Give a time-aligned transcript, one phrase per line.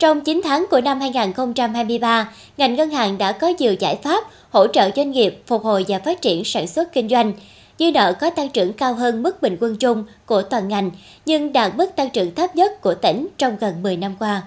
[0.00, 4.66] Trong 9 tháng của năm 2023, ngành ngân hàng đã có nhiều giải pháp hỗ
[4.66, 7.32] trợ doanh nghiệp phục hồi và phát triển sản xuất kinh doanh.
[7.78, 10.90] Dư nợ có tăng trưởng cao hơn mức bình quân chung của toàn ngành,
[11.26, 14.42] nhưng đạt mức tăng trưởng thấp nhất của tỉnh trong gần 10 năm qua.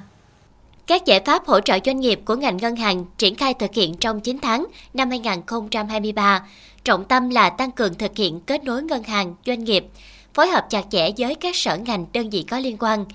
[0.88, 3.96] Các giải pháp hỗ trợ doanh nghiệp của ngành ngân hàng triển khai thực hiện
[3.96, 6.48] trong 9 tháng năm 2023,
[6.84, 9.86] trọng tâm là tăng cường thực hiện kết nối ngân hàng, doanh nghiệp,
[10.34, 13.06] phối hợp chặt chẽ với các sở ngành đơn vị có liên quan,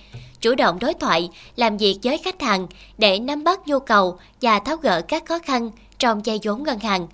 [0.40, 2.66] chủ động đối thoại, làm việc với khách hàng
[2.98, 6.78] để nắm bắt nhu cầu và tháo gỡ các khó khăn trong dây vốn ngân
[6.78, 7.06] hàng.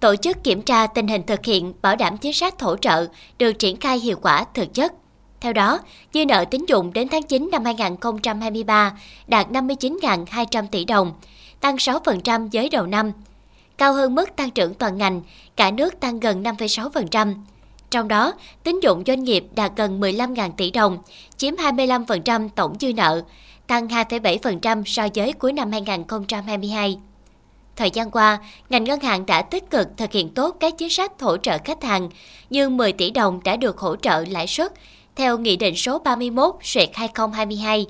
[0.00, 3.06] Tổ chức kiểm tra tình hình thực hiện bảo đảm chính sách hỗ trợ
[3.38, 4.92] được triển khai hiệu quả thực chất.
[5.40, 5.78] Theo đó,
[6.14, 11.12] dư nợ tín dụng đến tháng 9 năm 2023 đạt 59.200 tỷ đồng,
[11.60, 13.12] tăng 6% với đầu năm,
[13.78, 15.22] cao hơn mức tăng trưởng toàn ngành,
[15.56, 17.34] cả nước tăng gần 5,6%.
[17.90, 20.98] Trong đó, tín dụng doanh nghiệp đạt gần 15.000 tỷ đồng,
[21.36, 23.22] chiếm 25% tổng dư nợ,
[23.66, 26.98] tăng 2,7% so với cuối năm 2022.
[27.76, 31.20] Thời gian qua, ngành ngân hàng đã tích cực thực hiện tốt các chính sách
[31.20, 32.08] hỗ trợ khách hàng,
[32.50, 34.72] như 10 tỷ đồng đã được hỗ trợ lãi suất
[35.16, 37.86] theo Nghị định số 31 suyệt 2022.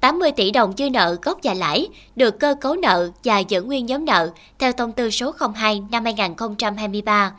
[0.00, 3.86] 80 tỷ đồng dư nợ gốc và lãi được cơ cấu nợ và giữ nguyên
[3.86, 7.32] nhóm nợ theo thông tư số 02 năm 2023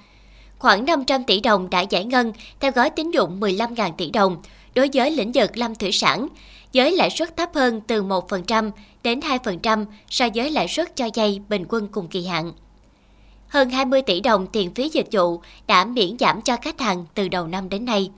[0.61, 4.37] khoảng 500 tỷ đồng đã giải ngân theo gói tín dụng 15.000 tỷ đồng
[4.75, 6.27] đối với lĩnh vực lâm thủy sản,
[6.73, 8.71] với lãi suất thấp hơn từ 1%
[9.03, 12.51] đến 2% so với lãi suất cho vay bình quân cùng kỳ hạn.
[13.47, 17.27] Hơn 20 tỷ đồng tiền phí dịch vụ đã miễn giảm cho khách hàng từ
[17.27, 18.11] đầu năm đến nay.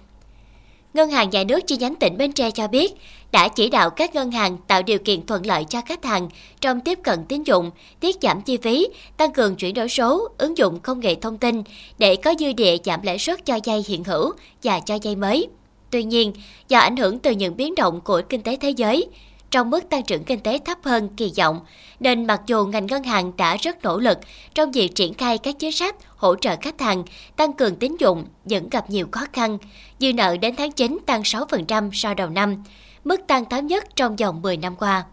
[0.93, 2.93] Ngân hàng Nhà nước chi nhánh tỉnh Bến Tre cho biết
[3.31, 6.29] đã chỉ đạo các ngân hàng tạo điều kiện thuận lợi cho khách hàng
[6.61, 10.57] trong tiếp cận tín dụng, tiết giảm chi phí, tăng cường chuyển đổi số, ứng
[10.57, 11.63] dụng công nghệ thông tin
[11.97, 14.31] để có dư địa giảm lãi suất cho vay hiện hữu
[14.63, 15.47] và cho vay mới.
[15.89, 16.33] Tuy nhiên,
[16.69, 19.07] do ảnh hưởng từ những biến động của kinh tế thế giới,
[19.53, 21.59] trong mức tăng trưởng kinh tế thấp hơn kỳ vọng,
[21.99, 24.19] nên mặc dù ngành ngân hàng đã rất nỗ lực
[24.53, 27.03] trong việc triển khai các chính sách hỗ trợ khách hàng,
[27.35, 29.57] tăng cường tín dụng vẫn gặp nhiều khó khăn.
[29.99, 32.63] Dư nợ đến tháng 9 tăng 6% so đầu năm,
[33.03, 35.03] mức tăng thấp nhất trong vòng 10 năm qua.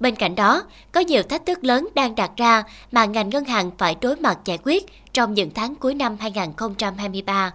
[0.00, 0.62] Bên cạnh đó,
[0.92, 2.62] có nhiều thách thức lớn đang đặt ra
[2.92, 7.52] mà ngành ngân hàng phải đối mặt giải quyết trong những tháng cuối năm 2023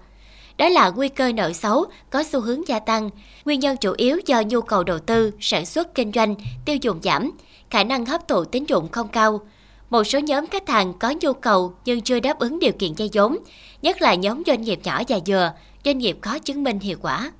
[0.58, 3.10] đó là nguy cơ nợ xấu có xu hướng gia tăng.
[3.46, 7.00] Nguyên nhân chủ yếu do nhu cầu đầu tư, sản xuất kinh doanh, tiêu dùng
[7.04, 7.32] giảm,
[7.70, 9.42] khả năng hấp thụ tín dụng không cao.
[9.90, 13.10] Một số nhóm khách hàng có nhu cầu nhưng chưa đáp ứng điều kiện vay
[13.14, 13.38] vốn,
[13.82, 15.52] nhất là nhóm doanh nghiệp nhỏ và vừa,
[15.86, 17.32] doanh nghiệp khó chứng minh hiệu quả.